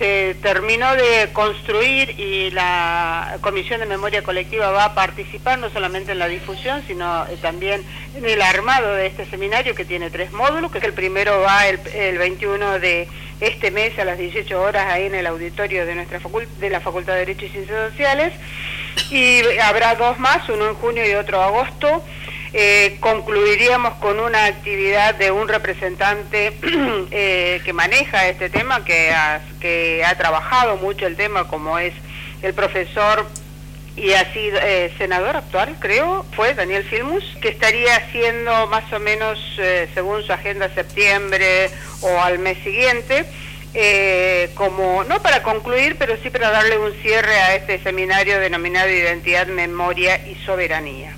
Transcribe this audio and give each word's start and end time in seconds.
se 0.00 0.34
terminó 0.40 0.96
de 0.96 1.28
construir 1.34 2.18
y 2.18 2.50
la 2.52 3.36
Comisión 3.42 3.80
de 3.80 3.86
Memoria 3.86 4.22
Colectiva 4.22 4.70
va 4.70 4.86
a 4.86 4.94
participar 4.94 5.58
no 5.58 5.68
solamente 5.68 6.12
en 6.12 6.18
la 6.18 6.26
difusión, 6.26 6.82
sino 6.86 7.26
eh, 7.26 7.36
también 7.42 7.84
en 8.16 8.24
el 8.24 8.40
armado 8.40 8.94
de 8.94 9.06
este 9.06 9.26
seminario 9.26 9.74
que 9.74 9.84
tiene 9.84 10.08
tres 10.08 10.32
módulos, 10.32 10.72
que 10.72 10.78
el 10.78 10.94
primero 10.94 11.42
va 11.42 11.68
el, 11.68 12.16
21 12.16 12.78
de 12.78 13.08
este 13.40 13.70
mes 13.70 13.98
a 13.98 14.06
las 14.06 14.16
18 14.16 14.58
horas 14.58 14.86
ahí 14.90 15.04
en 15.04 15.14
el 15.14 15.26
auditorio 15.26 15.84
de 15.84 15.94
nuestra 15.94 16.18
de 16.58 16.70
la 16.70 16.80
Facultad 16.80 17.12
de 17.12 17.18
Derecho 17.18 17.44
y 17.44 17.50
Ciencias 17.50 17.90
Sociales 17.90 18.32
y 19.10 19.42
habrá 19.58 19.96
dos 19.96 20.18
más, 20.18 20.48
uno 20.48 20.66
en 20.66 20.76
junio 20.76 21.06
y 21.06 21.12
otro 21.12 21.36
en 21.36 21.44
agosto. 21.44 22.02
Eh, 22.52 22.96
concluiríamos 22.98 23.94
con 23.96 24.18
una 24.18 24.46
actividad 24.46 25.14
de 25.14 25.30
un 25.30 25.46
representante 25.46 26.52
eh, 27.12 27.60
que 27.64 27.72
maneja 27.72 28.26
este 28.26 28.50
tema, 28.50 28.84
que 28.84 29.12
ha, 29.12 29.40
que 29.60 30.02
ha 30.04 30.16
trabajado 30.16 30.76
mucho 30.76 31.06
el 31.06 31.14
tema, 31.14 31.46
como 31.46 31.78
es 31.78 31.94
el 32.42 32.52
profesor 32.52 33.24
y 33.94 34.12
ha 34.14 34.32
sido 34.32 34.58
eh, 34.62 34.92
senador 34.98 35.36
actual, 35.36 35.76
creo, 35.78 36.24
fue 36.32 36.54
Daniel 36.54 36.82
Filmus, 36.84 37.22
que 37.40 37.50
estaría 37.50 37.96
haciendo 37.96 38.66
más 38.66 38.90
o 38.92 38.98
menos, 38.98 39.38
según 39.94 40.22
su 40.22 40.32
agenda, 40.32 40.72
septiembre 40.74 41.70
o 42.00 42.20
al 42.20 42.38
mes 42.38 42.56
siguiente, 42.64 43.26
como, 44.54 45.04
no 45.04 45.20
para 45.20 45.42
concluir, 45.42 45.96
pero 45.98 46.16
sí 46.22 46.30
para 46.30 46.50
darle 46.50 46.78
un 46.78 46.92
cierre 47.02 47.34
a 47.34 47.56
este 47.56 47.78
seminario 47.82 48.40
denominado 48.40 48.88
Identidad, 48.88 49.48
Memoria 49.48 50.26
y 50.26 50.36
Soberanía. 50.46 51.14